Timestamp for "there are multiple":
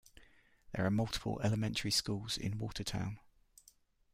0.71-1.39